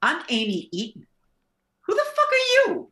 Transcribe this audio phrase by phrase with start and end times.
[0.00, 1.06] I'm Amy Eaton.
[1.82, 2.88] Who the fuck are you?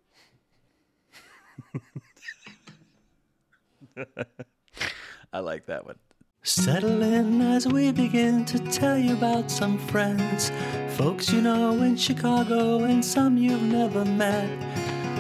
[5.32, 5.96] I like that one.
[6.42, 10.50] Settle in as we begin to tell you about some friends,
[10.96, 14.50] folks you know in Chicago and some you've never met.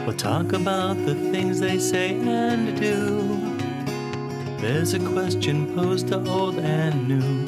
[0.06, 3.36] We'll talk about the things they say and do.
[4.60, 7.46] There's a question posed to old and new.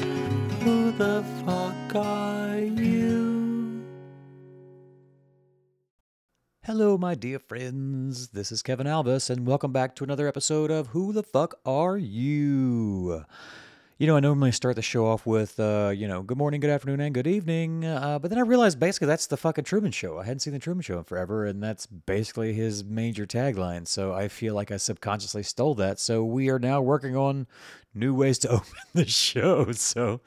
[0.63, 3.28] Who the fuck are you?
[6.69, 8.27] Hello, my dear friends.
[8.27, 11.97] This is Kevin Albus, and welcome back to another episode of Who the Fuck Are
[11.97, 13.25] You?
[13.97, 16.69] You know, I normally start the show off with, uh, you know, good morning, good
[16.69, 17.85] afternoon, and good evening.
[17.85, 20.19] Uh, but then I realized basically that's the fucking Truman Show.
[20.19, 23.87] I hadn't seen the Truman Show in forever, and that's basically his major tagline.
[23.87, 25.99] So I feel like I subconsciously stole that.
[25.99, 27.47] So we are now working on
[27.95, 29.71] new ways to open the show.
[29.71, 30.21] So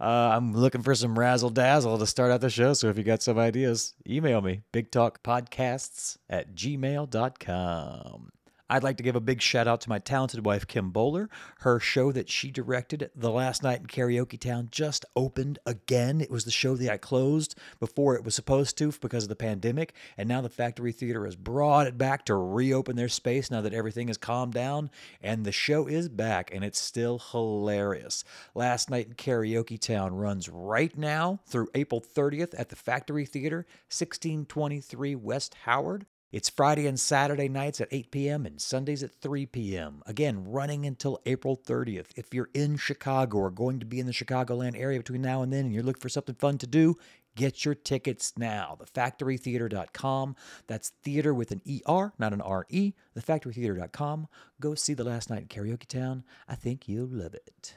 [0.00, 2.72] uh, I'm looking for some razzle dazzle to start out the show.
[2.72, 8.32] So if you got some ideas, email me bigtalkpodcasts at gmail.com.
[8.70, 11.28] I'd like to give a big shout out to my talented wife, Kim Bowler.
[11.58, 16.20] Her show that she directed, The Last Night in Karaoke Town, just opened again.
[16.20, 19.34] It was the show that I closed before it was supposed to because of the
[19.34, 19.94] pandemic.
[20.16, 23.74] And now the Factory Theater has brought it back to reopen their space now that
[23.74, 24.92] everything has calmed down.
[25.20, 28.22] And the show is back and it's still hilarious.
[28.54, 33.66] Last Night in Karaoke Town runs right now through April 30th at the Factory Theater,
[33.88, 36.06] 1623 West Howard.
[36.32, 38.46] It's Friday and Saturday nights at 8 p.m.
[38.46, 40.00] and Sundays at 3 p.m.
[40.06, 42.06] Again, running until April 30th.
[42.14, 45.52] If you're in Chicago or going to be in the Chicagoland area between now and
[45.52, 46.94] then and you're looking for something fun to do,
[47.34, 48.78] get your tickets now.
[48.80, 50.36] Thefactorytheater.com.
[50.68, 52.94] That's theater with an ER, not an RE.
[53.18, 54.28] Thefactorytheater.com.
[54.60, 56.22] Go see the last night in Karaoke Town.
[56.48, 57.74] I think you'll love it.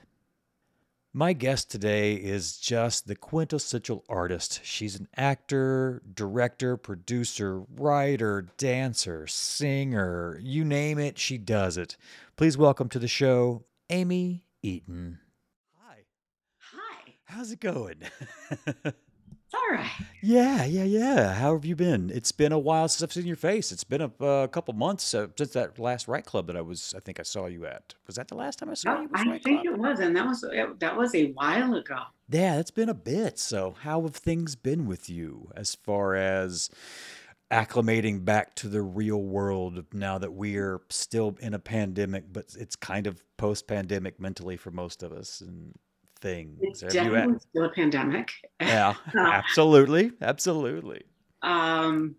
[1.15, 4.61] My guest today is just the quintessential artist.
[4.63, 11.97] She's an actor, director, producer, writer, dancer, singer, you name it, she does it.
[12.35, 15.19] Please welcome to the show, Amy Eaton.
[15.83, 15.97] Hi.
[16.71, 17.13] Hi.
[17.25, 18.01] How's it going?
[19.53, 19.91] All right.
[20.21, 21.33] yeah, yeah, yeah.
[21.35, 22.09] How have you been?
[22.09, 23.71] It's been a while since I've seen your face.
[23.71, 26.93] It's been a uh, couple months uh, since that last Write Club that I was,
[26.97, 27.93] I think I saw you at.
[28.07, 29.09] Was that the last time I saw Oh, you?
[29.09, 29.75] Was I Right think Club?
[29.75, 30.43] it was, and that was
[30.79, 31.99] that was a while ago.
[32.29, 33.37] Yeah, it's been a bit.
[33.37, 36.69] So, how have things been with you as far as
[37.51, 42.75] acclimating back to the real world now that we're still in a pandemic, but it's
[42.75, 45.75] kind of post pandemic mentally for most of us and
[46.23, 46.57] things?
[46.61, 48.31] It's Have definitely still a pandemic.
[48.59, 50.11] yeah, absolutely.
[50.21, 51.03] Absolutely.
[51.43, 52.15] um,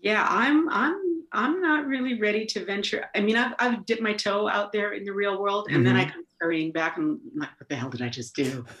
[0.00, 0.96] yeah, I'm I'm
[1.32, 3.06] I'm not really ready to venture.
[3.14, 5.96] I mean, I've I've dipped my toe out there in the real world, and then
[5.96, 6.12] I Mhm.
[6.12, 8.64] come scurrying back, and I'm like, what the hell did I just do?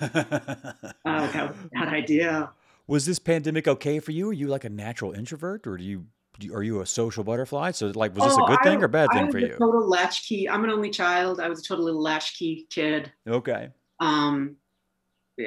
[1.06, 2.50] Oh, that was a bad idea.
[2.86, 4.28] Was this pandemic okay for you?
[4.30, 6.06] Are you like a natural introvert or do you-
[6.52, 7.70] are you a social butterfly?
[7.72, 9.56] So, like, was this Oh, a good I- thing or bad I thing for you?
[9.58, 10.48] Total latchkey.
[10.48, 11.40] I'm an only child.
[11.40, 13.12] I was a total little latchkey kid.
[13.26, 13.70] Okay.
[14.00, 14.56] um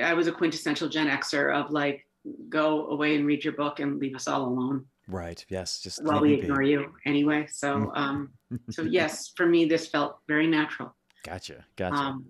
[0.04, 2.06] I was a quintessential Gen Xer of like
[2.50, 5.46] go away and read your book and leave us all alone Right.
[5.48, 5.82] Yes.
[5.82, 6.42] Just while we be.
[6.42, 7.48] ignore you anyway.
[7.50, 7.98] So Mm.
[7.98, 8.30] um
[8.70, 10.94] so yes, for me this felt very natural.
[11.26, 11.66] Gotcha.
[11.78, 11.96] Gotcha.
[11.96, 12.26] Um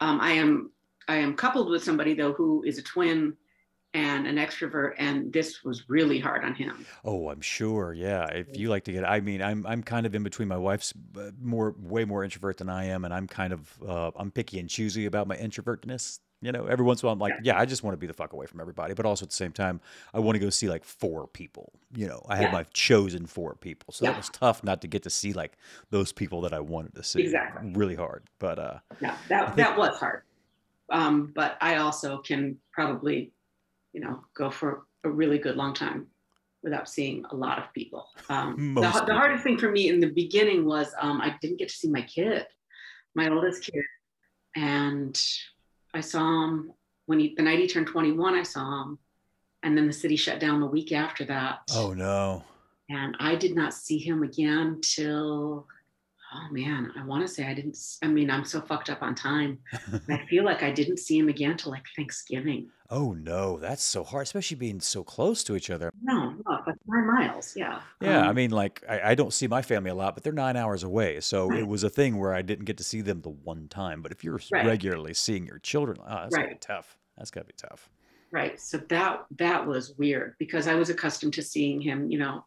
[0.00, 0.70] um I am
[1.08, 3.36] I am coupled with somebody though who is a twin
[3.94, 6.84] and an extrovert and this was really hard on him.
[7.04, 7.92] Oh, I'm sure.
[7.94, 8.26] Yeah.
[8.26, 10.48] If you like to get, I mean, I'm I'm kind of in between.
[10.48, 14.10] My wife's uh, more, way more introvert than I am, and I'm kind of uh,
[14.16, 16.18] I'm picky and choosy about my introvertness.
[16.42, 18.06] You know, every once in a while, I'm like, yeah, I just want to be
[18.06, 19.80] the fuck away from everybody, but also at the same time,
[20.12, 21.72] I want to go see like four people.
[21.96, 22.52] You know, I had Yeah.
[22.52, 25.52] my chosen four people, so that was tough not to get to see like
[25.88, 27.22] those people that I wanted to see.
[27.22, 27.72] Exactly.
[27.74, 30.22] Really hard, but uh, Yeah, that that was hard.
[30.90, 33.32] Um, but I also can probably,
[33.94, 36.08] you know, go for a really good long time
[36.62, 38.08] without seeing a lot of people.
[38.28, 39.14] Um, the, the people.
[39.14, 42.02] hardest thing for me in the beginning was um, I didn't get to see my
[42.02, 42.44] kid,
[43.14, 43.84] my oldest kid,
[44.56, 45.18] and
[45.94, 46.72] I saw him
[47.06, 48.34] when he the night he turned 21.
[48.34, 48.98] I saw him,
[49.62, 51.60] and then the city shut down the week after that.
[51.72, 52.42] oh no,
[52.90, 55.68] and I did not see him again till
[56.34, 57.78] oh man, I want to say I didn't.
[58.02, 59.60] I mean, I'm so fucked up on time.
[60.10, 62.70] I feel like I didn't see him again till like Thanksgiving.
[62.90, 65.90] oh no, that's so hard, especially being so close to each other.
[66.02, 67.52] No, no, that's nine miles.
[67.56, 67.82] Yeah.
[68.00, 70.32] Yeah, I Um, mean, like I, I don't see my family a lot, but they're
[70.32, 73.22] nine hours away, so it was a thing where I didn't get to see them
[73.22, 74.02] the one time.
[74.02, 74.62] But if you're Right.
[74.62, 76.60] regularly seeing your children, oh, that's gotta be Right.
[76.60, 76.98] tough.
[77.16, 77.88] That's gotta be tough.
[78.30, 78.58] right.
[78.60, 82.10] So that that was weird because I was accustomed to seeing him.
[82.10, 82.46] You know,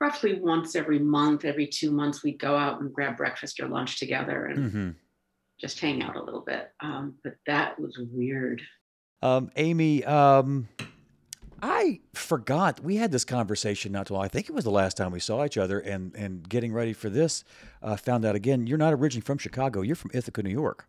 [0.00, 3.98] roughly once every month, every two months, we'd go out and grab breakfast or lunch
[3.98, 4.90] together and hmm
[5.58, 6.70] just hang out a little bit.
[6.80, 8.60] Um, but that was weird.
[9.22, 10.68] Um, Amy, um,
[11.62, 14.24] I forgot we had this conversation not too long.
[14.26, 16.92] I think it was the last time we saw each other, and and getting ready
[16.92, 17.42] for this,
[17.82, 19.80] uh, found out again you're not originally from Chicago.
[19.80, 20.86] You're from Ithaca, New York.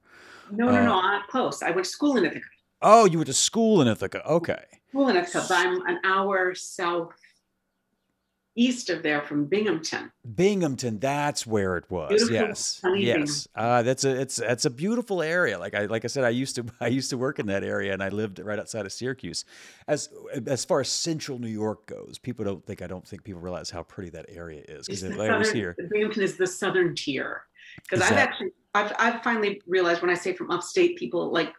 [0.51, 0.99] No, no, Uh, no.
[0.99, 1.63] I'm close.
[1.63, 2.45] I went to school in Ithaca.
[2.81, 4.21] Oh, you went to school in Ithaca.
[4.29, 4.65] Okay.
[4.89, 7.13] School in Ithaca, but I'm an hour south
[8.57, 10.11] east of there from Binghamton.
[10.35, 12.09] Binghamton, that's where it was.
[12.09, 13.47] Beautiful, yes, yes.
[13.55, 15.57] Uh, that's a it's it's a beautiful area.
[15.57, 17.93] Like I like I said, I used to I used to work in that area,
[17.93, 19.45] and I lived right outside of Syracuse.
[19.87, 20.09] As
[20.45, 23.69] as far as Central New York goes, people don't think I don't think people realize
[23.69, 25.75] how pretty that area is because I was here.
[25.91, 27.43] Binghamton is the southern tier.
[27.83, 31.53] Because I've that- actually, I've, I've finally realized when I say from upstate, people like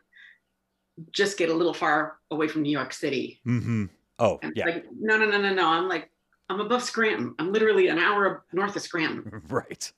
[1.12, 3.40] just get a little far away from New York City.
[3.46, 3.86] Mm-hmm.
[4.18, 5.68] Oh And yeah, like, no, no, no, no, no.
[5.68, 6.10] I'm like,
[6.48, 7.34] I'm above Scranton.
[7.38, 9.42] I'm literally an hour north of Scranton.
[9.48, 9.92] right.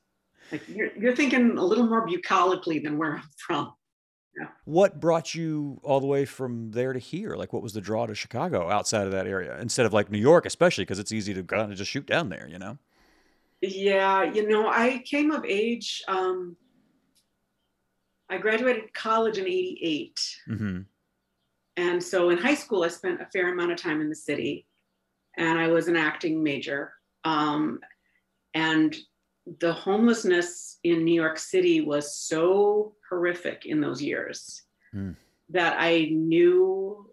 [0.50, 3.72] Like you're, you're thinking a little more bucolically than where I'm from.
[4.38, 4.48] Yeah.
[4.64, 7.34] What brought you all the way from there to here?
[7.34, 10.18] Like, what was the draw to Chicago outside of that area instead of like New
[10.18, 12.78] York, especially because it's easy to kind of just shoot down there, you know?
[13.60, 16.02] Yeah, you know, I came of age.
[16.08, 16.56] Um,
[18.28, 20.20] I graduated college in 88.
[20.48, 20.80] Mm-hmm.
[21.76, 24.66] And so in high school, I spent a fair amount of time in the city
[25.36, 26.92] and I was an acting major.
[27.24, 27.80] Um,
[28.54, 28.96] and
[29.60, 34.62] the homelessness in New York City was so horrific in those years
[34.92, 35.12] Hmm.
[35.50, 37.12] that I knew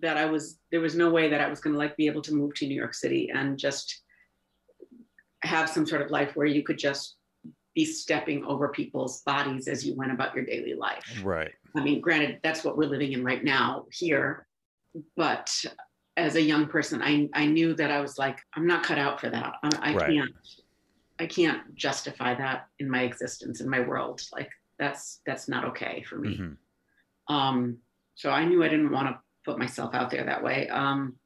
[0.00, 2.22] that I was, there was no way that I was going to like be able
[2.22, 4.02] to move to New York City and just
[5.42, 7.16] have some sort of life where you could just
[7.74, 11.20] be stepping over people's bodies as you went about your daily life.
[11.22, 11.52] Right.
[11.76, 14.46] I mean, granted, that's what we're living in right now here.
[15.16, 15.64] But
[16.16, 19.20] as a young person, I, I knew that I was like, I'm not cut out
[19.20, 19.54] for that.
[19.62, 20.10] I, I Right.
[20.10, 20.30] can't,
[21.18, 24.22] I can't justify that in my existence, in my world.
[24.32, 26.36] Like that's, that's not okay for me.
[26.38, 26.56] Mhm.
[27.28, 27.78] Um,
[28.14, 30.68] so I knew I didn't want to put myself out there that way.
[30.68, 31.16] Um,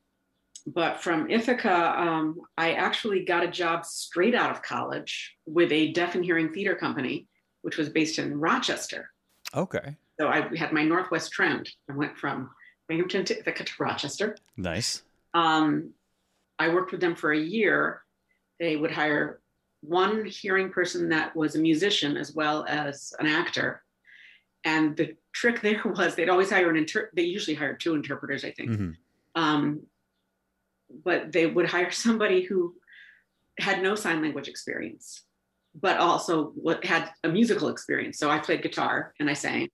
[0.66, 5.92] but from Ithaca, um, I actually got a job straight out of college with a
[5.92, 7.26] deaf and hearing theater company,
[7.62, 9.10] which was based in Rochester.
[9.54, 9.96] Okay.
[10.20, 11.68] So I had my Northwest trend.
[11.90, 12.50] I went from
[12.88, 14.36] Binghamton to Ithaca to Rochester.
[14.56, 15.02] Nice.
[15.32, 15.90] Um,
[16.58, 18.02] I worked with them for a year.
[18.60, 19.40] They would hire
[19.80, 23.82] one hearing person that was a musician as well as an actor.
[24.64, 27.10] And the trick there was they'd always hire an inter.
[27.14, 28.70] They usually hired two interpreters, I think.
[28.70, 28.90] hmm
[29.34, 29.86] Um,
[31.02, 32.74] but they would hire somebody who
[33.58, 35.22] had no sign language experience,
[35.80, 38.18] but also what had a musical experience.
[38.18, 39.68] So I played guitar and I sang,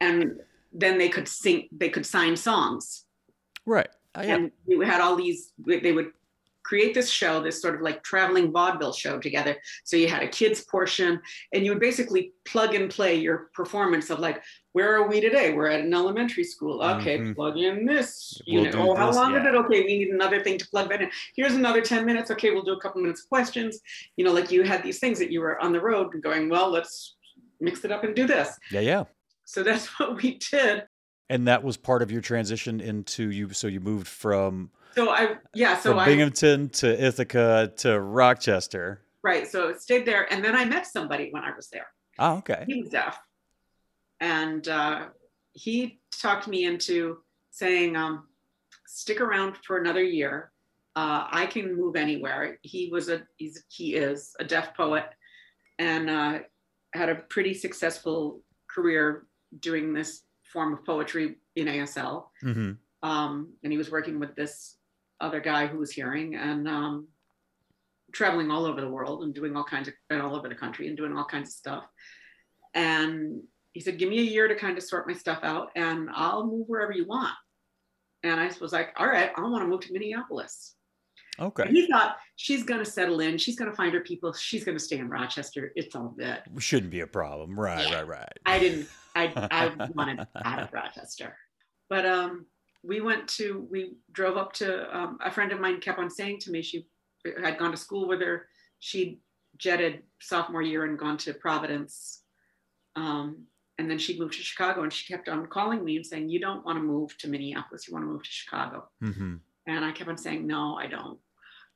[0.00, 0.40] and
[0.72, 1.68] then they could sing.
[1.72, 3.04] They could sign songs,
[3.66, 3.88] Right.
[4.16, 4.34] Yeah.
[4.36, 5.52] and we had all these.
[5.58, 6.12] They would
[6.62, 9.56] create this show, this sort of like traveling vaudeville show together.
[9.82, 11.20] So you had a kids portion,
[11.52, 14.40] and you would basically plug and play your performance of like,
[14.72, 15.52] where are we today?
[15.52, 16.80] We're at an elementary school.
[16.82, 17.34] Okay, Mhm.
[17.34, 18.72] plug in this We'll unit.
[18.72, 19.54] do oh, how this, long is it?
[19.54, 21.10] Okay, we need another thing to plug that in.
[21.34, 22.30] Here's another 10 minutes.
[22.30, 23.80] Okay, we'll do a couple minutes of questions.
[24.16, 26.70] You know, like you had these things that you were on the road going, well,
[26.70, 27.16] let's
[27.58, 28.56] mix it up and do this.
[28.70, 28.80] Yeah.
[28.80, 29.04] Yeah.
[29.50, 30.84] So that's what we did.
[31.28, 33.52] And that was part of your transition into you.
[33.52, 39.02] So you moved from So I, yeah, so I, Binghamton to Ithaca to Rochester.
[39.22, 39.46] right.
[39.46, 40.32] So I stayed there.
[40.32, 41.86] And then I met somebody when I was there.
[42.18, 42.64] Oh, okay.
[42.66, 43.18] he was deaf
[44.20, 45.06] and uh,
[45.52, 47.18] he talked me into
[47.50, 48.26] saying um,
[48.86, 50.52] stick around for another year
[50.96, 55.06] uh, i can move anywhere he was a he's, he is a deaf poet
[55.78, 56.38] and uh,
[56.92, 59.26] had a pretty successful career
[59.58, 64.76] doing this form of poetry in asl hmm um, and he was working with this
[65.22, 67.08] other guy who was hearing and um,
[68.12, 70.86] traveling all over the world and doing all kinds of and all over the country
[70.88, 71.84] and doing all kinds of stuff
[72.74, 73.40] and
[73.72, 76.46] he said give me a year to kind of sort my stuff out and i'll
[76.46, 77.34] move wherever you want
[78.22, 80.74] and i was like all right i want to move to minneapolis
[81.38, 81.62] Okay.
[81.62, 84.62] and he thought she's going to settle in she's going to find her people she's
[84.64, 87.58] going to stay in rochester it's all good Shouldn't be a problem.
[87.58, 87.88] Right.
[87.88, 87.94] Yeah.
[88.00, 88.08] Right.
[88.08, 88.38] Right.
[88.44, 88.88] I didn't.
[89.20, 91.36] I I wanted out of Rochester,
[91.88, 92.46] but um,
[92.82, 93.66] we went to.
[93.70, 94.96] We drove up to.
[94.96, 96.86] Um, a friend of mine kept on saying to me she
[97.42, 98.46] had gone to school with her.
[98.78, 99.20] She
[99.56, 102.22] jetted sophomore year and gone to Providence,
[102.96, 103.44] um,
[103.78, 104.82] and then she moved to Chicago.
[104.82, 107.86] And she kept on calling me and saying, "You don't want to move to Minneapolis.
[107.86, 109.36] You want to move to Chicago." hmm
[109.66, 111.18] And I kept on saying, no, I don't.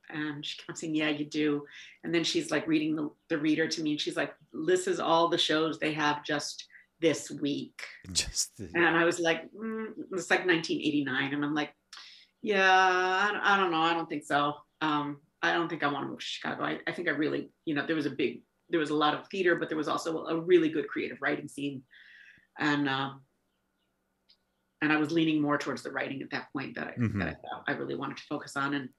[0.09, 1.65] And she kept on saying, yeah, you do.
[2.03, 4.99] And then she's like reading the, the reader to me and she's like, this is
[4.99, 6.65] all the shows they have just
[7.05, 7.83] this week.
[8.11, 11.33] Just the, And I was like, mm, it's like 1989.
[11.35, 11.71] And I'm like,
[12.41, 12.67] yeah,
[13.23, 13.81] I, don't- I don't know.
[13.81, 14.53] I don't think so.
[14.81, 16.63] Um, I don't think I want to move to Chicago.
[16.63, 19.13] I, I think I really, you know, there was a big, there was a lot
[19.13, 21.83] of theater, but there was also a really good creative writing scene.
[22.57, 23.21] And um,
[24.81, 27.19] and I was leaning more towards the writing at that point that I, Mhm.
[27.19, 28.73] that I thought I really wanted to focus on.
[28.73, 28.89] And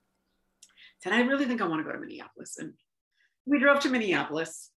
[1.03, 2.57] said, I really think I want to go to Minneapolis.
[2.59, 2.75] And
[3.47, 4.71] we drove to Minneapolis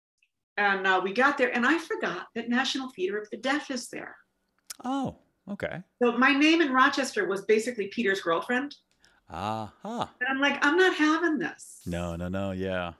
[0.58, 3.88] and uh, we got there and I forgot that National Theater of the Deaf is
[3.88, 4.16] there.
[4.84, 5.16] Oh,
[5.50, 5.82] okay.
[6.02, 8.74] So my name in Rochester was basically Peter's girlfriend.
[9.30, 10.10] Aha.
[10.20, 11.80] And I'm like, I'm not having this.
[11.86, 12.50] No, no, no.
[12.50, 12.92] Yeah.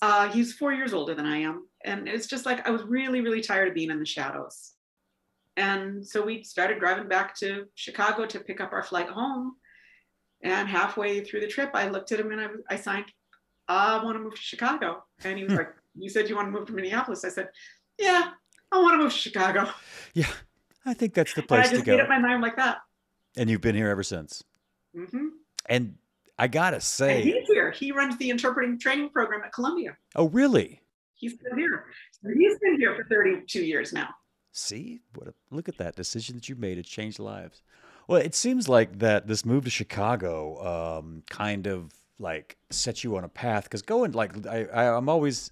[0.00, 1.66] Uh, he's four years older than I am.
[1.84, 4.72] And it's just like, I was really, really tired of being in the shadows.
[5.56, 9.56] And so we started driving back to Chicago to pick up our flight home.
[10.42, 13.06] And halfway through the trip, I looked at him and I, I signed,
[13.68, 15.02] I want to move to Chicago.
[15.24, 17.24] And he was like, You said you want to move to Minneapolis.
[17.24, 17.48] I said,
[17.98, 18.30] Yeah,
[18.72, 19.68] I want to move to Chicago.
[20.14, 20.28] Yeah.
[20.86, 22.78] I think that's the And I place to just made up my mind like that.
[23.36, 24.42] And you've been here ever since.
[24.94, 25.28] hmm
[25.66, 25.96] And
[26.38, 27.70] I gotta And say, he's here.
[27.70, 29.96] He runs the interpreting training program at Columbia.
[30.16, 30.80] oh, really?
[31.14, 31.84] He's been here.
[32.12, 34.08] So he's been here for 32 years now.
[34.52, 37.62] See, what a, look at that decision that you made It changed lives.
[38.08, 43.16] Well, it seems like that this move to Chicago um, kind of like set you
[43.16, 45.50] on a path because going like I, I I'm always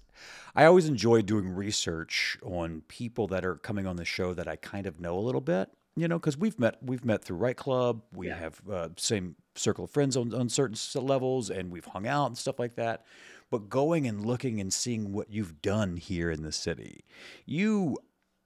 [0.55, 4.55] I always enjoy doing research on people that are coming on the show that I
[4.55, 5.69] kind of know a little bit.
[5.95, 8.01] You know, because we've met we've met through Write Club.
[8.13, 8.37] We Yeah.
[8.37, 12.37] have uh, same circle of friends on, on certain levels, and we've hung out and
[12.37, 13.03] stuff like that.
[13.49, 17.03] But going and looking and seeing what you've done here in the city,
[17.45, 17.97] you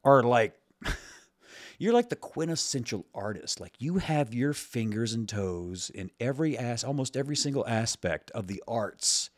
[0.03, 0.56] are like
[1.77, 3.60] you're like the quintessential artist.
[3.60, 8.48] Like you have your fingers and toes in every ass almost every single aspect of
[8.48, 9.30] the arts.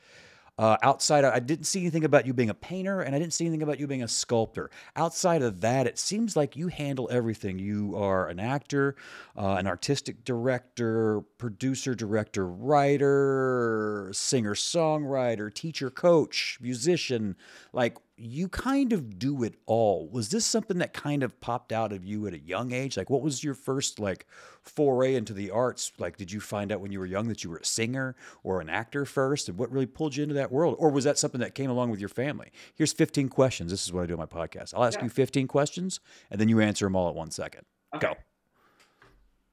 [0.58, 3.46] Uh, outside i didn't see anything about you being a painter and i didn't see
[3.46, 4.70] anything about you being a sculptor.
[4.96, 7.60] Outside of that it seems like you handle everything.
[7.60, 8.96] You are an actor
[9.38, 17.36] uh, an artistic director producer director writer singer songwriter teacher coach musician.
[17.74, 20.08] Like you kind of do it all.
[20.10, 22.96] Was this something that kind of popped out of you at a young age?
[22.96, 24.26] Like, what was your first like
[24.62, 25.92] foray into the arts?
[25.98, 28.62] Like, did you find out when you were young that you were a singer or
[28.62, 30.76] an actor first, and what really pulled you into that world?
[30.80, 32.52] Or was that something that came along with your family?
[32.76, 33.70] Here's 15 questions.
[33.72, 34.74] This is what I do on my podcast.
[34.74, 35.04] I'll ask Yeah.
[35.06, 36.00] you 15 questions,
[36.32, 37.66] and then you answer them all at one second.
[38.00, 38.14] Go.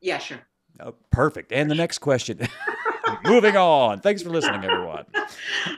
[0.00, 0.38] Yeah, sure.
[0.80, 1.52] Oh, perfect.
[1.52, 2.38] And the next question.
[3.24, 4.00] Moving on.
[4.00, 5.04] Thanks for listening, everyone.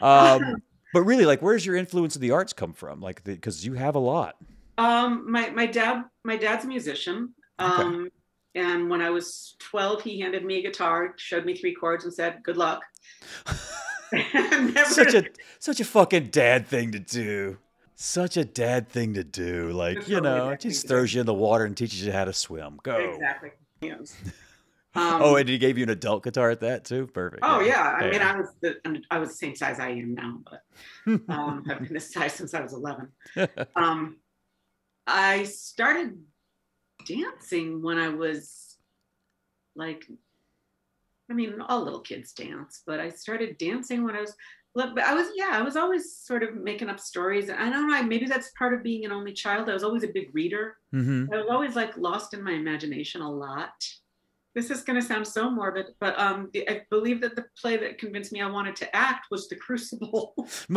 [0.01, 0.63] Um,
[0.95, 3.01] but really, like, where's your influence of the arts come from?
[3.01, 4.37] Like, because you have a lot.
[4.79, 7.35] Um, my my dad my dad's a musician.
[7.61, 7.83] Okay.
[7.83, 8.11] Um,
[8.55, 12.15] and when I was 12, he handed me a guitar, showed me three chords, and
[12.15, 12.83] said, "Good luck."
[14.13, 15.25] Never- such a
[15.59, 17.59] such a fucking dad thing to do.
[17.97, 19.71] Such a dad thing to do.
[19.71, 20.89] Like, you know, it just thing to do.
[20.89, 22.79] throws you in the water and teaches you how to swim.
[22.83, 22.97] Go.
[22.97, 23.51] exactly.
[24.97, 27.09] Um, oh, and he gave you an adult guitar at that too?
[27.09, 27.43] Perfect.
[27.45, 27.97] oh yeah.
[28.01, 28.77] I mean, I was the
[29.11, 32.55] I was the same size I am now, but um, I've been this size since
[32.55, 33.09] I was 11.
[33.77, 34.19] Um,
[35.07, 36.17] I started
[37.07, 38.77] dancing when I was
[39.77, 40.07] like,
[41.31, 44.35] I mean, all little kids dance, but I started dancing when I was.
[44.77, 47.49] But I was, yeah, I was always sort of making up stories.
[47.49, 49.69] I don't know, maybe that's part of being an only child.
[49.69, 50.77] I was always a big reader.
[50.93, 53.73] hmm I was always like lost in my imagination a lot.
[54.55, 57.77] This is going to sound so morbid, but um, the, I believe that the play
[57.77, 60.35] that convinced me I wanted to act was The Crucible.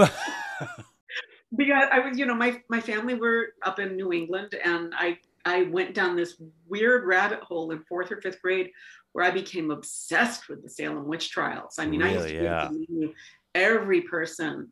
[1.55, 5.17] because I was, you know, my my family were up in New England, and I
[5.45, 8.71] I went down this weird rabbit hole in fourth or fifth grade
[9.13, 11.75] where I became obsessed with the Salem witch trials.
[11.79, 12.85] I mean, I used to Really?
[12.85, 13.07] be Yeah.
[13.55, 14.69] every person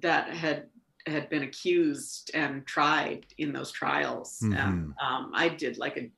[0.00, 0.66] that had
[1.06, 5.06] had been accused and tried in those trials, and Mm-hmm.
[5.06, 6.10] um, I did like a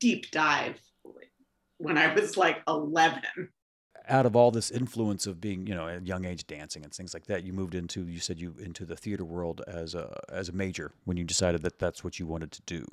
[0.00, 0.78] deep dive
[1.78, 3.22] when I was like eleven.
[4.06, 7.14] Out of all this influence of being, you know, at young age dancing and things
[7.14, 8.06] like that, you moved into.
[8.06, 11.62] You said you into the theater world as a as a major when you decided
[11.62, 12.84] that that's what you wanted to do.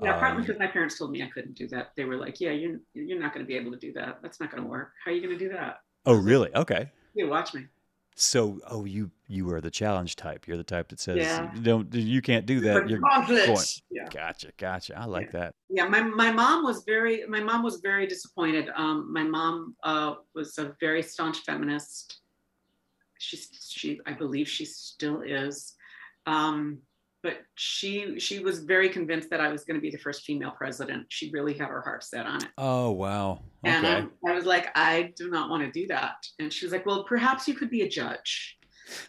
[0.00, 1.92] Yeah, partly Um, because my parents told me I couldn't do that.
[1.94, 4.20] They were like, "Yeah, you're you're not going to be able to do that.
[4.22, 4.92] That's not going to work.
[5.04, 5.80] How are you going to do that?
[6.06, 6.54] oh, really?
[6.54, 6.90] Okay.
[7.14, 7.66] You watch me."
[8.18, 10.46] So, oh, you you are the challenge type.
[10.48, 11.52] You're the type that says, Yeah.
[11.60, 13.56] Don't, you can't do that." You're going.
[13.90, 14.98] Yeah, Gotcha, gotcha.
[14.98, 15.54] I like that.
[15.68, 15.86] yeah.
[15.86, 18.70] My my mom was very my mom was very disappointed.
[18.74, 22.20] Um, my mom uh, was a very staunch feminist.
[23.18, 25.74] She's she I believe she still is.
[26.24, 26.78] Um,
[27.22, 30.52] but she she was very convinced that I was going to be the first female
[30.56, 31.06] president.
[31.08, 32.50] She really had her heart set on it.
[32.58, 33.40] Oh, wow.
[33.64, 33.94] And Okay.
[33.94, 36.14] um, I was like, I do not want to do that.
[36.38, 38.56] And she was like, Well, perhaps you could be a judge.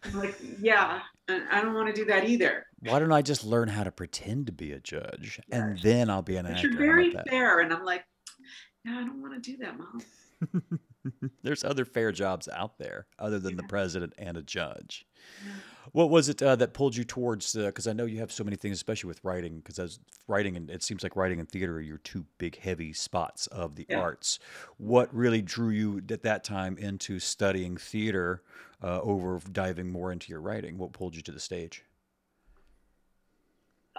[0.05, 2.65] I'm like, Yeah, I don't want to do that either.
[2.79, 6.21] Why don't I just learn how to pretend to be a judge and then I'll
[6.21, 6.69] be an But actor?
[6.69, 7.59] you're very fair.
[7.59, 8.03] And I'm like,
[8.85, 10.01] Yeah, I don't want to do that, mom.
[11.43, 15.05] There's other fair jobs out there other than the president and a judge.
[15.93, 17.53] What was it uh, that pulled you towards?
[17.53, 19.57] Because I know you have so many things, especially with writing.
[19.59, 22.93] Because as writing, and it seems like writing and theater are your two big, heavy
[22.93, 24.01] spots of the Yeah.
[24.01, 24.39] arts.
[24.77, 28.43] What really drew you at that time into studying theater
[28.83, 30.77] uh, over diving more into your writing?
[30.77, 31.83] What pulled you to the stage?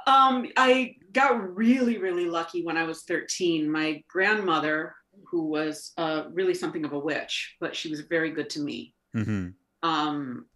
[0.07, 3.71] Um, I got really, really lucky when I was 13.
[3.71, 4.95] My grandmother,
[5.27, 8.95] who was uh, really something of a witch, but she was very good to me.
[9.17, 9.49] Mm-hmm.
[9.89, 10.47] Um,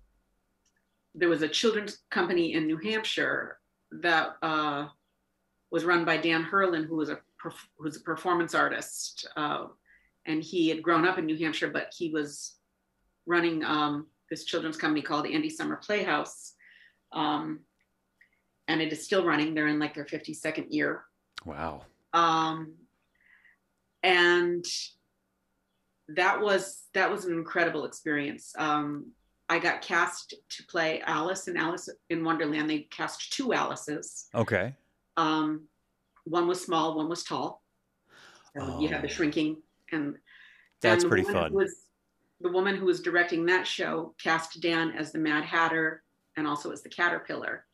[1.14, 3.58] there was a children's company in New Hampshire
[4.00, 4.88] that uh,
[5.70, 9.66] was run by Dan Hurlin, who was a perf- who was a performance artist, uh,
[10.26, 12.54] and he had grown up in New Hampshire, but he was
[13.26, 16.54] running um, this children's company called Andy Summer Playhouse,
[17.12, 17.60] um,
[18.68, 19.54] and it is still running.
[19.54, 21.04] They're in like their 52nd year,
[21.44, 21.82] Wow.
[22.14, 22.72] um,
[24.02, 24.64] and
[26.08, 28.52] that was that was an incredible experience.
[28.58, 29.12] Um,
[29.48, 32.68] I got cast to play Alice in Alice in Wonderland.
[32.68, 34.28] They cast two Alices.
[34.34, 34.74] Okay.
[35.16, 35.68] Um,
[36.24, 37.62] one was small, one was tall.
[38.56, 39.12] So you have the Oh.
[39.12, 40.16] shrinking, and
[40.80, 41.52] That's and pretty fun.
[41.52, 41.86] Was
[42.40, 46.02] the woman who was directing that show cast Dan as the Mad Hatter
[46.36, 47.66] and also as the Caterpillar,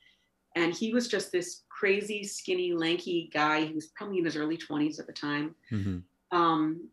[0.57, 3.65] and he was just this crazy, skinny, lanky guy.
[3.65, 5.55] He was probably in his early twenties at the time.
[5.71, 5.99] hmm
[6.31, 6.89] Um,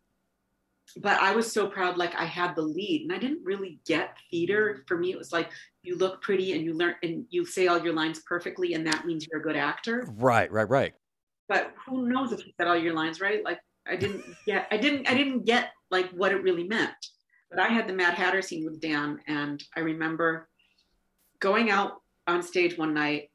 [0.98, 4.18] but I was so proud, like I had the lead, and I didn't really get
[4.32, 4.84] theater.
[4.88, 5.50] For me, it was like
[5.84, 9.06] you look pretty and you learn and you say all your lines perfectly, and that
[9.06, 10.08] means you're a good actor.
[10.16, 10.52] Right.
[10.52, 10.70] Right.
[10.70, 10.94] Right.
[11.48, 13.44] But who knows if you said all your lines right?
[13.44, 16.94] Like I didn't get, I didn't, I didn't get like what it really meant.
[17.50, 20.50] But I had the Mad Hatter scene with Dan, and I remember
[21.40, 23.30] going out on stage one night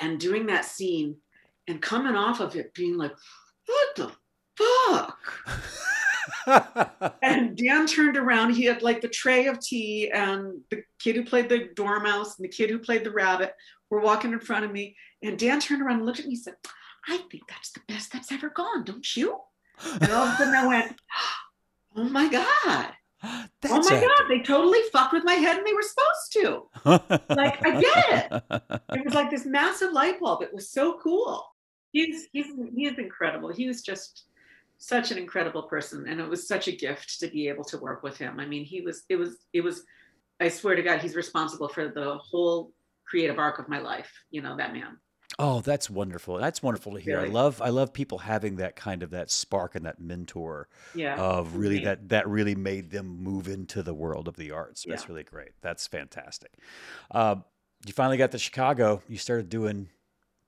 [0.00, 1.16] and doing that scene
[1.68, 3.12] and coming off of it being like,
[3.66, 4.12] what the
[4.60, 5.18] fuck?
[7.22, 8.54] And Dan turned around.
[8.54, 12.44] He had like the tray of tea, and the kid who played the dormouse and
[12.44, 13.54] the kid who played the rabbit
[13.90, 14.96] were walking in front of me.
[15.22, 16.54] And Dan turned around and looked at me and said,
[17.06, 19.38] I think that's the best that's ever gone, don't you?
[19.84, 21.00] And all of a sudden I went,
[21.96, 22.92] Oh my God.
[23.22, 24.08] That's oh my acting.
[24.08, 24.28] God.
[24.28, 27.20] They totally fucked with my head and they were supposed to.
[27.36, 28.62] Like, I get it.
[28.92, 30.42] It was like this massive light bulb.
[30.42, 31.44] It was so cool.
[31.92, 33.52] He's he's he is incredible.
[33.52, 34.24] He was just
[34.82, 38.02] such an incredible person, and it was such a gift to be able to work
[38.02, 38.40] with him.
[38.40, 39.84] I mean, he was it was it was.
[40.40, 42.72] I swear to God, he's responsible for the whole
[43.06, 44.10] creative arc of my life.
[44.30, 44.96] You know that man.
[45.38, 46.38] Oh, that's wonderful.
[46.38, 47.20] That's wonderful to hear.
[47.20, 51.14] I love I love people having that kind of that spark and that mentor Yeah.
[51.20, 51.84] of really Mhm.
[51.84, 54.84] that that really made them move into the world of the arts.
[54.88, 55.08] That's Yeah.
[55.10, 55.52] really great.
[55.60, 56.54] That's fantastic.
[57.10, 57.36] Uh,
[57.86, 59.02] you finally got to Chicago.
[59.08, 59.90] You started doing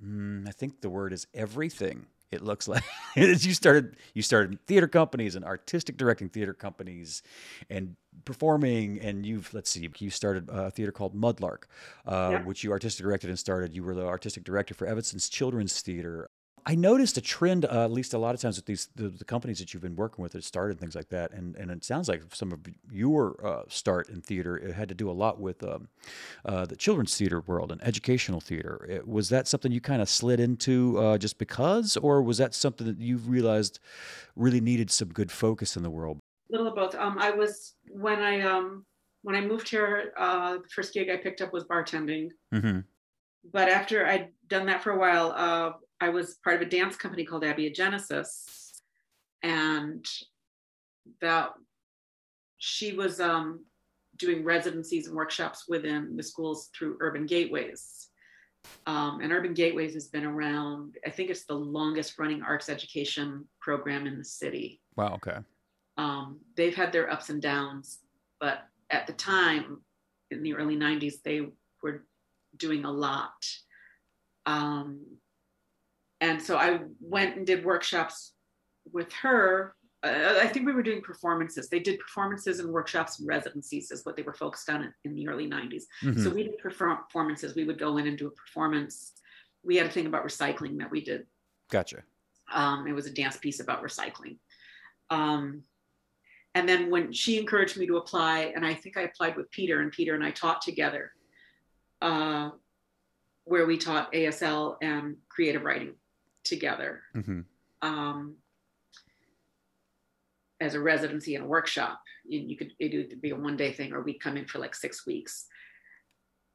[0.03, 2.07] mm, I think the word is everything.
[2.33, 2.83] It looks like
[3.17, 7.23] you started you started theater companies and artistic directing theater companies
[7.71, 11.65] and performing and you've let's see you started a theater called Mudlark
[12.07, 12.45] uh, Yeah.
[12.45, 16.31] which you artistic directed and started you were the artistic director for Evanston's Children's Theater
[16.65, 19.25] I noticed a trend, uh, at least a lot of times with these the, the
[19.25, 22.09] companies that you've been working with that started things like that, and and it sounds
[22.09, 25.63] like some of your uh, start in theater it had to do a lot with
[25.65, 25.89] um,
[26.45, 28.87] uh, the children's theater world and educational theater.
[28.89, 32.55] It- was that something you kind of slid into uh, just because, or was that
[32.55, 33.81] something that you realized
[34.37, 36.19] really needed some good focus in the world?
[36.53, 36.95] little of both.
[36.95, 38.85] Um, I was when I um
[39.23, 42.29] when I moved here, uh, the first gig I picked up was bartending.
[42.53, 42.81] Mm-hmm.
[43.53, 45.73] But after I'd done that for a while, uh,
[46.03, 48.73] I was part of a dance company called Abiogenesis,
[49.45, 50.05] and
[51.21, 51.53] that
[52.59, 53.65] she was um,
[54.17, 58.09] doing residencies and workshops within the schools through Urban Gateways.
[58.89, 60.97] Um, and Urban Gateways has been around.
[61.07, 64.81] I think it's the longest running arts education program in the city.
[64.97, 65.15] Wow.
[65.15, 65.39] Okay.
[65.99, 68.01] Um, they've had their ups and downs,
[68.41, 69.83] but at the time,
[70.33, 71.47] in the early 90s, they
[71.81, 72.05] were
[72.57, 73.47] doing a lot.
[74.47, 75.03] Um,
[76.23, 78.35] and so I went and did workshops
[78.93, 79.75] with her.
[80.05, 81.69] Uh, I think we were doing performances.
[81.69, 85.15] They did performances and workshops and residencies, is what they were focused on in, in
[85.17, 85.85] the early 90s.
[86.03, 86.23] Mhm.
[86.23, 87.57] So we did perform- performances.
[87.57, 89.15] We would go in and do a performance.
[89.65, 91.27] We had a thing about recycling that we did
[91.69, 92.05] gotcha.
[92.53, 94.39] um, it was a dance piece about recycling.
[95.11, 95.65] Um,
[96.55, 99.81] and then when she encouraged me to apply, and I think I applied with Peter,
[99.81, 101.13] and Peter and I taught together,
[102.01, 102.51] uh,
[103.45, 105.95] where we taught ASL and creative writing
[106.45, 107.41] together hmm
[107.83, 108.37] um,
[110.61, 112.01] as a residency and a workshop.
[112.25, 114.61] You, you could it would be a one day thing, or we'd come in for
[114.61, 115.47] like six weeks,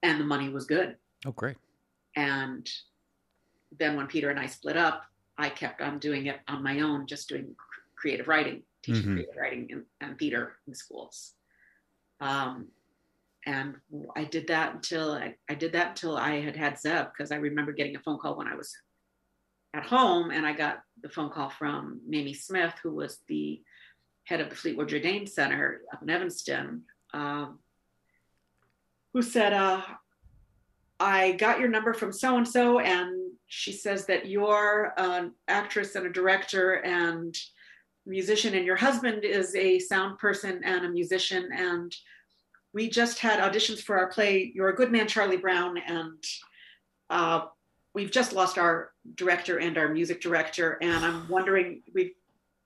[0.01, 0.95] and the money was good.
[1.25, 1.57] Oh, great.
[2.15, 2.69] And
[3.77, 5.03] then when Peter and I split up,
[5.37, 7.53] I kept on doing it on my own, just doing
[7.97, 9.13] creative writing, teaching Mhm.
[9.13, 11.33] creative writing and, and theater in schools.
[12.21, 12.69] Um,
[13.45, 13.75] and
[14.15, 17.35] I did that until I, I did that until I had had Zeb because I
[17.35, 18.73] remember getting a phone call when I was
[19.77, 23.61] at home and I got the phone call from Mamie Smith, who was the
[24.25, 27.59] head of the Fleetwood Jourdain Center up in Evanston, um,
[29.13, 29.81] who said, uh,
[30.99, 35.95] I got your number from so and so, and she says that you're an actress
[35.95, 37.37] and a director and
[38.05, 41.49] musician, and your husband is a sound person and a musician.
[41.53, 41.95] And
[42.73, 46.23] we just had auditions for our play, You're a Good Man, Charlie Brown, and
[47.09, 47.45] uh,
[47.97, 50.77] we've just lost our director and our music director.
[50.83, 52.13] And I'm wondering we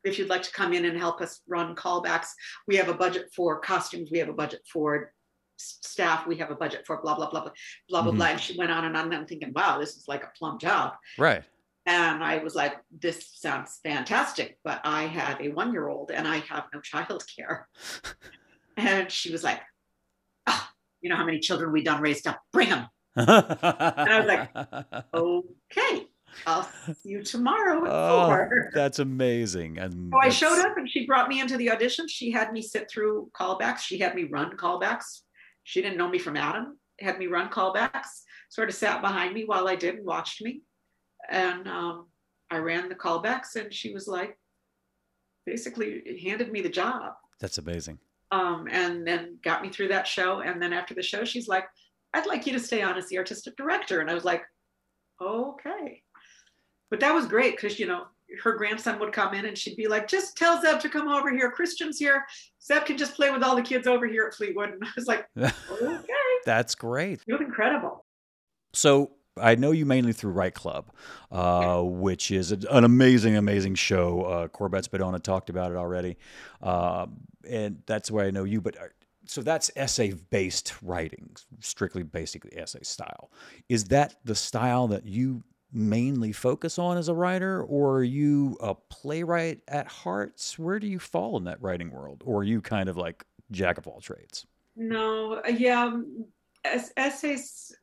[0.04, 2.28] if you'd like to come in and help us run callbacks.
[2.67, 5.13] We have a budget for costumes, we have a budget for
[5.58, 7.52] staff we have a budget for blah blah blah blah
[7.88, 8.15] blah blah Mhm.
[8.17, 10.32] blah and she went on and on and I'm thinking wow this is like a
[10.36, 11.44] plum job Right.
[11.86, 16.28] and I was like this sounds fantastic but I have a one year old and
[16.28, 17.70] I have no child care
[18.78, 19.62] and she was like
[20.48, 20.63] ah,
[21.02, 26.08] you know how many children we done raised up bring them I was like, okay
[26.45, 29.78] I'll see you tomorrow at oh, four that's amazing.
[29.78, 32.08] And So I showed up and she brought me into the audition.
[32.08, 33.80] She had me sit through callbacks.
[33.80, 35.21] She had me run callbacks.
[35.63, 39.45] She didn't know me from Adam, had me run callbacks, sort of sat behind me
[39.45, 40.62] while I did and watched me.
[41.30, 42.08] And um,
[42.50, 44.38] I ran the callbacks and she was like,
[45.45, 47.97] basically handed me the job That's amazing.
[48.32, 50.41] um, and then got me through that show.
[50.41, 51.65] And then after the show, she's like,
[52.13, 54.02] I'd like you to stay on as the artistic director.
[54.02, 54.43] And I was like,
[55.21, 56.02] okay.
[56.89, 58.06] But that was great because, you know,
[58.43, 61.32] her grandson would come in and she'd be like, just tell Zeb to come over
[61.32, 61.52] here.
[61.52, 62.26] Christian's here.
[62.62, 64.69] Zeb can just play with all the kids over here at Fleetwood.
[64.69, 66.13] And I was like, okay.
[66.45, 67.21] That's great.
[67.28, 68.06] It was incredible.
[68.74, 70.91] So I know you mainly through Write Club,
[71.32, 74.24] uh, which is an amazing, amazing show.
[74.24, 76.17] Uh, Corbett Spadona talked about it already,
[76.62, 78.62] um, and that's where I know you.
[78.62, 78.88] But uh,
[79.32, 83.32] so that's essay-based writing, strictly, basically essay style.
[83.70, 85.41] Is that the style that you
[85.72, 90.54] mainly focus on as a writer, or are you a playwright at heart?
[90.58, 93.78] Where do you fall in that writing world, or are you kind of like jack
[93.78, 94.46] of all trades?
[94.76, 96.26] No, yeah, um,
[96.65, 97.74] es- essays,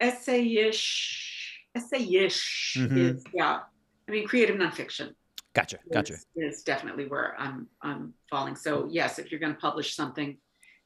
[0.00, 2.96] essayish, essayish Mhm.
[2.96, 3.60] is, yeah.
[4.08, 5.14] I mean, creative nonfiction.
[5.52, 6.14] Gotcha, gotcha.
[6.14, 8.56] is, is definitely where I'm I'm falling.
[8.56, 10.38] So yes, if you're going to publish something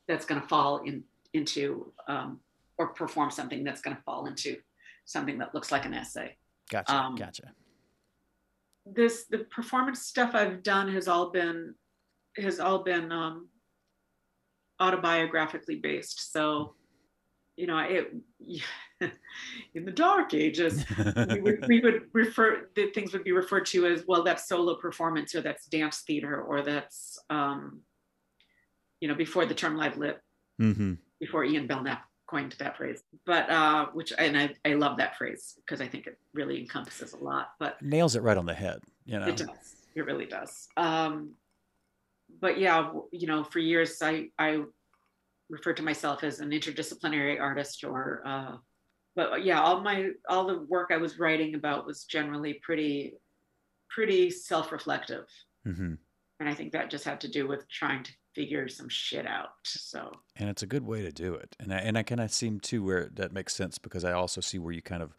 [0.09, 2.41] that's going to fall in into um,
[2.79, 4.57] or perform something that's going to fall into
[5.05, 6.37] something that looks like an essay.
[6.71, 7.53] Gotcha, Um, gotcha.
[8.87, 11.75] This the performance stuff I've done has all been
[12.39, 13.49] has all been um,
[14.81, 16.33] autobiographically based.
[16.33, 16.75] So
[17.59, 18.15] you know it
[19.75, 20.85] in the dark ages
[21.31, 24.77] we would, we would refer the things would be referred to as well that's solo
[24.77, 27.81] performance or that's dance theater or that's um,
[29.01, 30.21] you know before the term live lit
[30.61, 30.95] mm-hmm.
[31.21, 33.03] before ian belknap coined that phrase.
[33.25, 37.15] But uh, which and I, I love that phrase because i think it really encompasses
[37.15, 38.81] a lot but nails it right on the head.
[39.05, 39.49] You know, it does.
[39.95, 40.69] It really does.
[40.77, 41.33] Um,
[42.41, 44.63] but yeah you know for years i i
[45.49, 48.57] referred to myself as an interdisciplinary artist or uh,
[49.17, 53.15] but yeah all my all the work i was writing about was generally pretty
[53.89, 55.25] pretty self-reflective.
[55.65, 55.95] Hmm
[56.41, 59.51] and i think that just had to do with trying to figure some shit out
[59.65, 61.57] so and it's a good way to do it.
[61.59, 64.41] And I, and I kind of seem too where that makes sense because I also
[64.41, 65.17] see where you kind of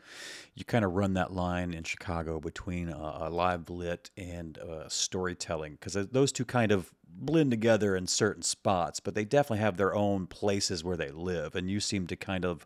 [0.55, 4.87] you kind of run that line in Chicago between a, a live lit and uh,
[4.87, 9.75] storytelling because those two kind of blend together in certain spots, but they definitely have
[9.75, 11.53] their own places where they live.
[11.55, 12.65] And you seem to kind of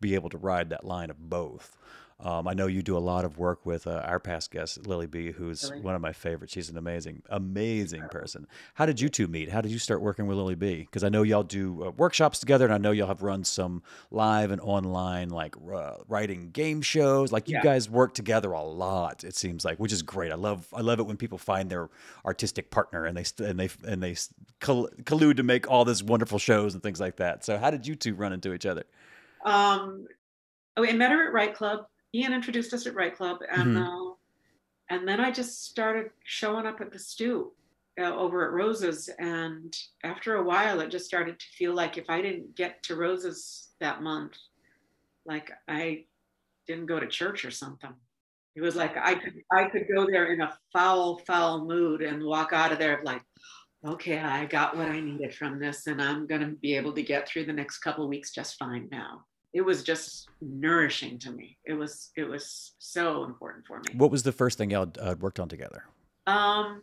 [0.00, 1.76] be able to ride that line of both.
[2.20, 5.06] Um, I know you do a lot of work with uh, our past guest, Lily
[5.06, 6.52] Be, who's one of my favorites.
[6.52, 8.48] She's an amazing, amazing person.
[8.74, 9.50] How did you two meet?
[9.52, 10.78] How did you start working with Lily Be?
[10.80, 13.84] Because I know y'all do uh, workshops together, and I know y'all have run some
[14.10, 17.30] live and online, like uh, writing game shows.
[17.30, 17.62] Like you Yeah.
[17.62, 19.22] guys work together a lot.
[19.22, 20.32] It seems like, which is great.
[20.32, 21.88] I love, I love it when people find their
[22.26, 24.16] artistic partner and they st- and they and they
[24.60, 27.44] coll- collude to make all this wonderful shows and things like that.
[27.44, 28.82] So, how did you two run into each other?
[29.44, 30.06] um
[30.76, 31.86] oh, I met her at Write Club.
[32.14, 34.12] Ian introduced us at Write Club, and Mhm.
[34.12, 34.14] uh,
[34.90, 37.54] and then I just started showing up at the stew
[37.98, 42.08] uh, over at Rose's, and after a while, it just started to feel like if
[42.08, 44.38] I didn't get to Rose's that month,
[45.26, 46.06] like I
[46.66, 47.94] didn't go to church or something.
[48.54, 52.24] It was like I could I could go there in a foul foul mood and
[52.24, 53.22] walk out of there like,
[53.84, 57.28] okay, I got what I needed from this, and I'm gonna be able to get
[57.28, 61.56] through the next couple of weeks just fine now it was just nourishing to me.
[61.64, 63.94] It was it was so important for me.
[63.96, 65.84] What was the first thing y'all uh, worked on together?
[66.26, 66.82] Um,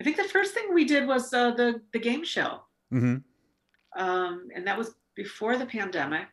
[0.00, 4.00] I think the first thing we did was uh, the the game show, Mm-hmm.
[4.00, 6.28] um, and that was before the pandemic,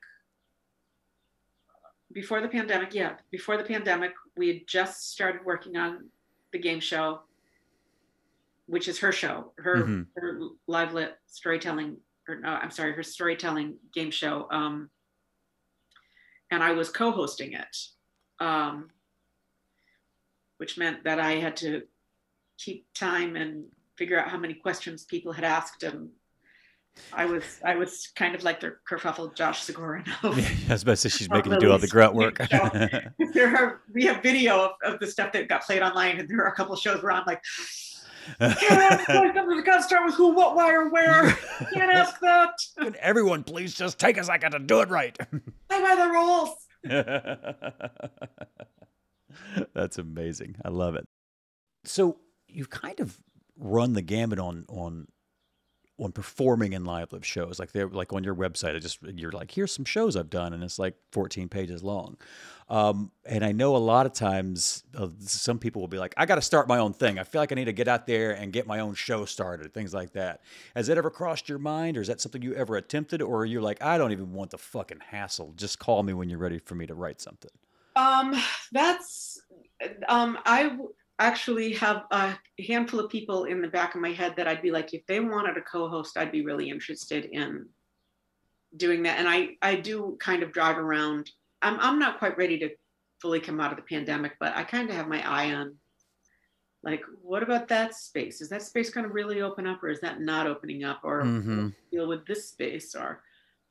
[2.14, 6.10] before the pandemic, yeah, before the pandemic, we had just started working on
[6.52, 7.22] the game show,
[8.66, 10.08] which is her show, her, Mhm.
[10.18, 14.48] her live lit storytelling, or no, I'm sorry, her storytelling game show.
[14.52, 14.90] Um,
[16.52, 17.78] and I was co-hosting it,
[18.40, 18.90] um,
[20.58, 21.84] which meant that I had to
[22.58, 23.66] keep time and
[23.98, 26.10] figure out how many questions people had asked and
[27.14, 30.84] I was I was kind of like the kerfuffle Josh Segura of Yeah, I was
[30.84, 32.38] about to say she's making you do all the grunt work.
[33.34, 36.40] there are we have video of, of the stuff that got played online and there
[36.40, 37.42] are a couple of shows where I'm like
[38.40, 39.64] can't ask that.
[39.66, 41.32] gotta start with who, what, why, or where.
[41.74, 42.54] Can't ask that.
[42.78, 45.18] Can everyone please just take a second to do it right?
[45.18, 46.56] Play by the rules.
[49.74, 50.56] That's amazing.
[50.64, 51.06] I love it.
[51.84, 53.18] So you've kind of
[53.58, 55.08] run the gambit on on
[56.02, 57.60] on performing in live live shows.
[57.60, 60.54] Like they're like on your website, it just you're like, here's some shows I've done,
[60.54, 62.18] and it's like 14 pages long.
[62.70, 66.26] Um, and I know a lot of times uh, some people will be like, I
[66.26, 67.20] got to start my own thing.
[67.20, 69.74] I feel like I need to get out there and get my own show started,
[69.74, 70.42] things like that.
[70.76, 73.62] Has that ever crossed your mind, or is that something you ever attempted, or you're
[73.62, 75.54] like, I don't even want the fucking hassle.
[75.56, 77.52] Just call me when you're ready for me to write something.
[77.96, 79.42] Um, that's
[80.08, 80.94] um, I w-
[81.28, 84.72] actually have a handful of people in the back of my head that I'd be
[84.72, 87.70] like, if they wanted a co-host, I'd be really interested in
[88.78, 89.20] doing that.
[89.20, 91.32] And I I do kind of drive around.
[91.62, 92.70] I'm I'm not quite ready to
[93.22, 95.78] fully come out of the pandemic, but I kind of have my eye on
[96.84, 98.42] like what about that space?
[98.42, 101.24] Is that space going to really open up, or is that not opening up, or
[101.24, 101.76] Mhm.
[101.92, 103.24] deal with this space, or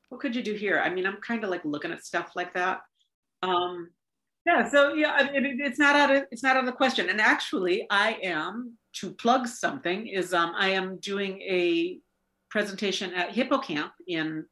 [0.09, 0.79] what could you do here?
[0.79, 2.83] I mean, I'm kind of like looking at stuff like that.
[3.43, 3.93] Um,
[4.47, 6.73] yeah, so yeah, I mean, it, it's not out of it's not out of the
[6.73, 7.09] question.
[7.11, 11.99] And actually, I am to plug something is um, I am doing a
[12.51, 14.45] presentation at Hippocamp in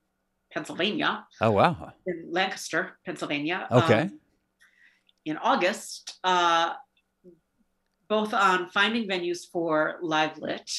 [0.52, 1.92] Pennsylvania, Oh wow.
[2.06, 3.66] in Lancaster, Pennsylvania.
[3.70, 4.02] Okay.
[4.02, 4.20] um,
[5.24, 6.72] in August, uh,
[8.08, 10.70] both on finding venues for live lit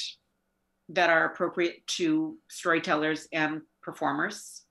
[0.89, 4.63] that are appropriate to storytellers and performers,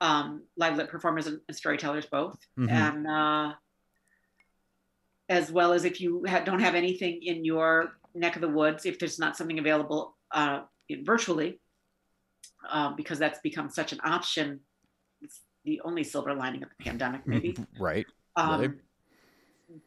[0.00, 2.70] um, live lit performers and, storytellers both, Mhm.
[2.70, 3.52] and uh,
[5.32, 8.84] as well as if you ha- don't have anything in your neck of the woods,
[8.84, 11.58] if there's not something available uh, in virtually,
[12.68, 14.60] um, because that's become such an option.
[15.22, 17.56] It's the only silver lining of the pandemic, maybe.
[17.80, 18.06] right.
[18.36, 18.70] Um, Right.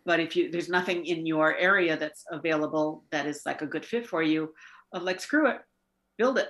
[0.04, 3.86] But if you there's nothing in your area that's available that is like a good
[3.86, 4.52] fit for you,
[4.96, 5.58] uh, like screw it,
[6.18, 6.50] build it.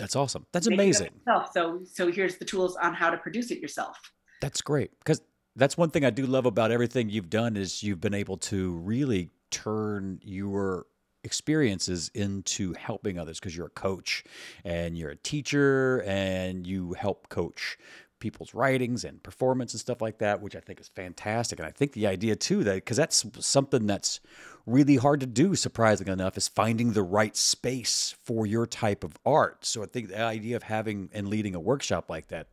[0.00, 0.46] That's awesome.
[0.52, 1.10] That's Make amazing.
[1.54, 3.96] So so here's the tools on how to produce it yourself.
[4.40, 5.22] That's great because
[5.56, 8.72] that's one thing I do love about everything you've done is you've been able to
[8.76, 10.86] really turn your
[11.24, 14.24] experiences into helping others because you're a coach
[14.64, 17.78] and you're a teacher and you help coach
[18.18, 21.58] people's writings and performance and stuff like that which i think is fantastic.
[21.58, 24.20] And i think the idea too that because that's something that's
[24.64, 29.16] really hard to do surprisingly enough is finding the right space for your type of
[29.26, 29.64] art.
[29.64, 32.46] So i think the idea of having and leading a workshop like that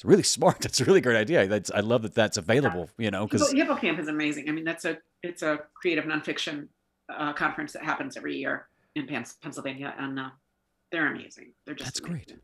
[0.00, 0.60] it's really smart.
[0.60, 1.46] That's a really great idea.
[1.46, 2.88] That's I love that that's available.
[2.96, 4.48] You know, because Hippo, Hippocamp is amazing.
[4.48, 6.68] I mean, that's a it's a creative nonfiction
[7.14, 10.30] uh, conference that happens every year in Pennsylvania, and uh,
[10.90, 11.52] they're amazing.
[11.66, 12.26] They're just that's amazing.
[12.26, 12.38] great.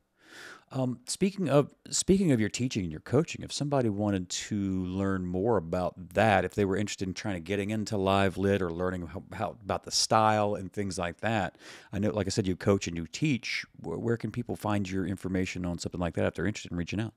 [0.72, 5.24] Um, speaking of speaking of your teaching and your coaching, if somebody wanted to learn
[5.24, 8.70] more about that, if they were interested in trying to getting into live lit or
[8.70, 11.56] learning how, how about the style and things like that,
[11.90, 13.64] I know, like I said, you coach and you teach.
[13.80, 16.76] Where, where can people find your information on something like that if they're interested in
[16.76, 17.14] reaching out?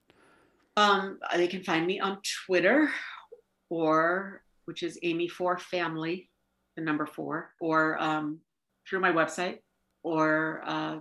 [0.80, 2.90] Um, they can find me on Twitter,
[3.70, 6.30] or which is Amy Four Family,
[6.78, 8.40] the number four, or um,
[8.88, 9.58] through my website,
[10.04, 11.00] or uh,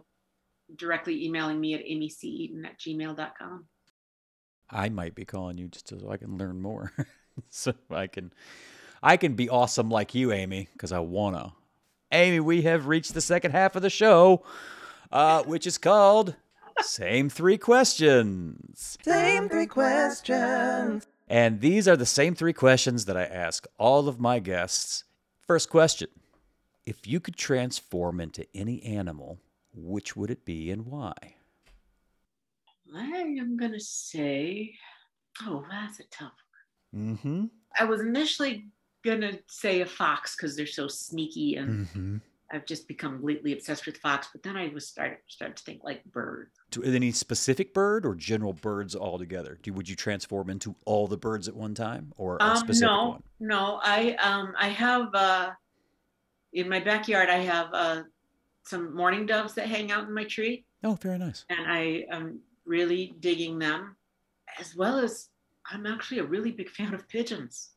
[0.75, 3.67] directly emailing me at amyceaton at gmail.com.
[4.69, 6.93] I might be calling you just so I can learn more,
[7.49, 8.33] so I can,
[9.01, 11.53] I can be awesome like you, Amy, because I wanna.
[12.11, 14.43] Amy, we have reached the second half of the show,
[15.12, 16.35] uh, which is called
[16.81, 21.07] "Same Three Questions." Same three questions.
[21.29, 25.05] And these are the same three questions that I ask all of my guests.
[25.47, 26.09] First question
[26.87, 29.38] If you could transform into any animal,
[29.75, 31.12] which would it be and why?
[32.95, 33.05] I
[33.38, 34.75] am gonna say,
[35.43, 36.33] oh, that's a tough.
[36.93, 37.03] One.
[37.03, 37.45] Mm hmm.
[37.79, 38.67] I was initially
[39.05, 42.17] gonna say a fox because they're so sneaky and Mm hmm.
[42.51, 44.29] I've just become completely obsessed with fox.
[44.33, 46.51] But then I was started started to think like bird.
[46.73, 49.59] To any specific bird or general birds altogether?
[49.63, 52.81] Do would you transform into all the birds at one time or a Um, specific
[52.81, 53.23] no, one?
[53.41, 53.81] no.
[53.83, 55.51] I um I have uh
[56.53, 58.03] in my backyard I have uh
[58.65, 61.45] some mourning doves that hang out in my tree, Oh, very nice.
[61.49, 63.97] and I am really digging them,
[64.59, 65.31] as well as
[65.71, 67.71] I'm actually a really big fan of pigeons.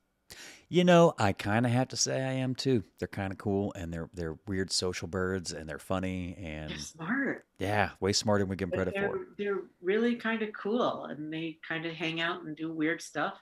[0.71, 2.85] You know, I kind of have to say I am too.
[2.97, 6.77] They're kind of cool, and they're they're weird social birds, and they're funny, and They're
[6.77, 7.45] smart.
[7.59, 9.27] yeah, way smarter than we give them but credit they're, for.
[9.37, 13.33] they're really kind of cool and they kind of hang out and do weird stuff.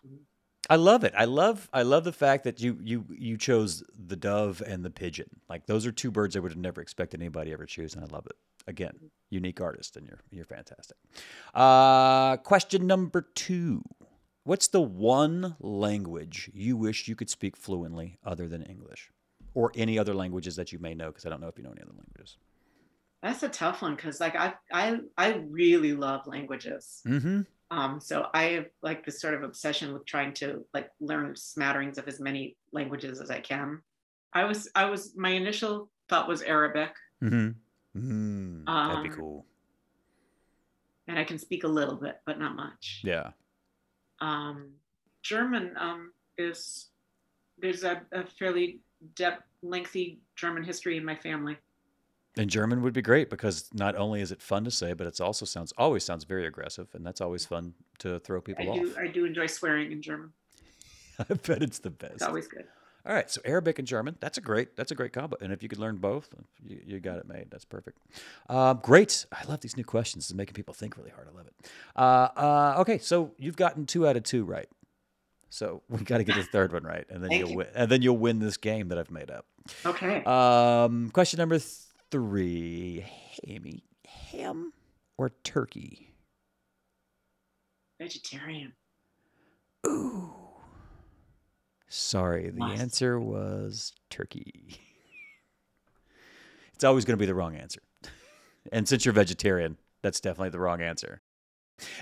[0.72, 1.14] I love it.
[1.16, 4.90] I love I love the fact that you you you chose the dove and the
[4.90, 5.30] pigeon.
[5.48, 8.08] Like those are two birds I would have never expected anybody ever choose, and I
[8.08, 8.38] love it.
[8.66, 10.98] Again, unique artist, and you're you're fantastic.
[11.54, 13.84] Uh, question number two:
[14.44, 19.12] What's the one language you wish you could speak fluently other than English,
[19.54, 21.08] or any other languages that you may know?
[21.08, 22.38] Because I don't know if you know any other languages.
[23.22, 27.02] That's a tough one because like I I I really love languages.
[27.06, 27.42] Mm-hmm.
[27.72, 31.98] Um, so I have like this sort of obsession with trying to like learn smatterings
[31.98, 33.82] of as many languages as I can.
[34.34, 37.50] I was I was my initial thought was Arabic, Mm-hmm.
[38.00, 39.46] Mm, that'd be Um, cool.
[41.08, 43.02] and I can speak a little bit, but not much.
[43.04, 43.32] Yeah.
[44.22, 44.72] Um,
[45.22, 46.90] German um, is
[47.58, 48.80] there's a, a fairly
[49.16, 51.58] depth, lengthy German history in my family.
[52.38, 55.20] And German would be great because not only is it fun to say, but it
[55.20, 58.92] also sounds always sounds very aggressive, and that's always fun to throw I people do
[58.92, 58.98] off.
[58.98, 60.32] I do enjoy swearing in German.
[61.20, 62.14] I bet it's the best.
[62.14, 62.66] It's always good.
[63.10, 65.36] All right, so Arabic and German, that's a great that's a great combo.
[65.42, 66.30] And if you could learn both,
[66.64, 67.48] you, you got it made.
[67.50, 67.98] That's perfect.
[68.48, 69.26] Um, great.
[69.32, 70.26] I love these new questions.
[70.26, 71.28] It's making people think really hard.
[71.28, 71.72] I love it.
[71.96, 74.70] Uh, uh, okay, so you've gotten two out of two right.
[75.50, 77.58] So we got to get the third one right, and then Thank you'll you.
[77.58, 77.68] win.
[77.74, 79.48] And then you'll win this game that I've made up.
[79.88, 80.24] Okay.
[80.26, 81.58] Um, question number
[82.12, 83.04] three:
[83.44, 84.72] Hammy, ham
[85.18, 86.14] or turkey?
[88.00, 88.74] Vegetarian.
[89.88, 90.39] Ooh.
[91.90, 92.80] Sorry, the Nice.
[92.80, 94.80] answer was turkey.
[96.74, 97.82] It's always going to be the wrong answer.
[98.72, 101.22] And since you're vegetarian, that's definitely the wrong answer.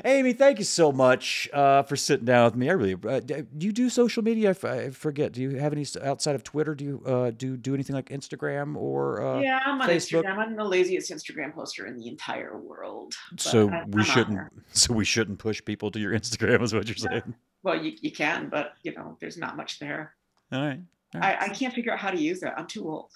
[0.05, 2.69] Amy, thank you so much uh, for sitting down with me.
[2.69, 4.49] I really uh, do you do social media?
[4.49, 5.31] I f- I forget.
[5.33, 6.75] Do you have any outside of Twitter?
[6.75, 9.21] Do you uh, do do anything like Instagram or?
[9.21, 10.23] Uh, yeah, I'm on Facebook.
[10.23, 10.37] Instagram.
[10.37, 13.13] I'm the laziest Instagram poster in the entire world.
[13.37, 14.39] So I- I'm we shouldn't.
[14.73, 17.19] So we shouldn't push people to your Instagram, is what you're Yeah.
[17.21, 17.33] saying.
[17.63, 20.13] Well, you, you can, but you know, there's not much there.
[20.51, 20.79] All right.
[21.15, 21.37] all right.
[21.41, 22.53] I, I can't figure out how to use it.
[22.55, 23.11] I'm too old.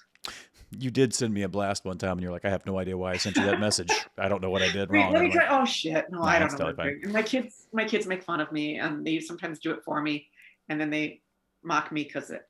[0.78, 2.96] You did send me a blast one time, and you're like, "I have no idea
[2.96, 3.90] why I sent you that message.
[4.18, 5.60] I don't know what I did Wait, wrong." let me like, try.
[5.60, 6.06] Oh shit!
[6.10, 6.66] No, No, I don't know.
[6.66, 7.12] what I'm doing.
[7.12, 10.26] My kids, my kids make fun of me, and they sometimes do it for me,
[10.68, 11.20] and then they
[11.62, 12.42] mock me because it,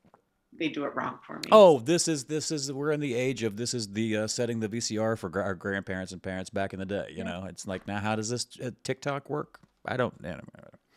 [0.59, 1.51] they do it wrong for me.
[1.51, 4.61] Oh, this is this is we're in the age of this is the uh, setting
[4.61, 7.07] the VCR for our grandparents and parents back in the day.
[7.11, 7.25] You Yeah.
[7.25, 9.61] know, it's like now how does this uh, TikTok work?
[9.87, 10.15] I don't.
[10.25, 10.49] I don't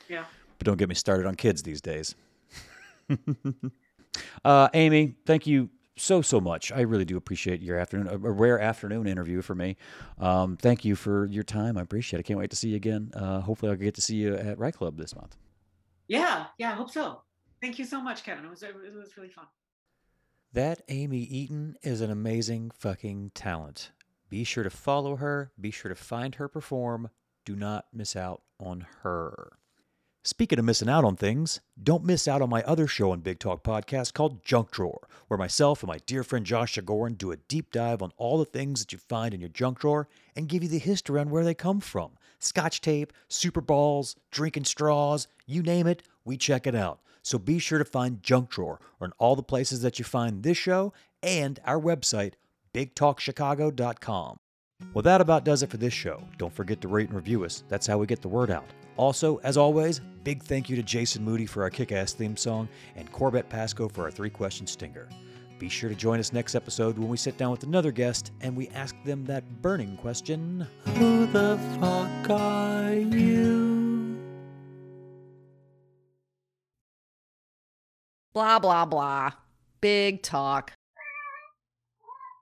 [0.07, 0.25] yeah.
[0.59, 2.15] but don't get me started on kids these days.
[4.45, 6.71] uh, Amy, thank you so so much.
[6.71, 9.77] I really do appreciate your afternoon, a, a rare afternoon interview for me.
[10.19, 11.77] Um, thank you for your time.
[11.77, 12.21] I appreciate it.
[12.21, 13.11] I can't wait to see you again.
[13.13, 15.35] Uh, hopefully, I'll get to see you at Write Club this month.
[16.07, 17.21] Yeah, yeah, I hope so.
[17.61, 18.45] Thank you so much, Kevin.
[18.45, 19.45] It was it was really fun.
[20.53, 23.91] That Amy Eaton is an amazing fucking talent.
[24.29, 25.51] Be sure to follow her.
[25.59, 27.09] Be sure to find her perform.
[27.43, 29.57] Do not miss out on her.
[30.27, 33.37] Speaking of missing out on things, don't miss out on my other show on Big
[33.37, 37.37] Talk Podcast called Junk Drawer, where myself and my dear friend Josh Shagoran do a
[37.37, 40.63] deep dive on all the things that you find in your junk drawer and give
[40.63, 42.13] you the history on where they come from.
[42.39, 47.01] Scotch tape, super balls, drinking straws, you name it, we check it out.
[47.21, 50.57] So be sure to find Junk Drawer on all the places that you find this
[50.57, 52.33] show and our website,
[52.73, 54.39] bigtalkchicago.com.
[54.93, 56.23] Well, that about does it for this show.
[56.37, 57.63] Don't forget to rate and review us.
[57.67, 58.65] That's how we get the word out.
[58.97, 62.67] Also, as always, big thank you to Jason Moody for our kick ass theme song
[62.95, 65.09] and Corbett Pasco for our three question stinger.
[65.59, 68.55] Be sure to join us next episode when we sit down with another guest and
[68.55, 74.17] we ask them that burning question Who the fuck are you?
[78.33, 79.31] Blah, blah, blah.
[79.79, 80.73] Big talk.